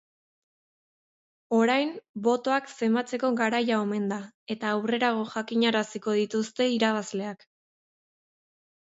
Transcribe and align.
Orain, 1.57 1.91
botoak 2.29 2.73
zenbatzeko 2.77 3.31
garaia 3.43 3.79
omen 3.83 4.09
da 4.15 4.19
eta 4.57 4.75
aurrerago 4.81 5.29
jakinaraziko 5.37 6.21
dituzte 6.25 6.73
irabazleak. 6.81 7.51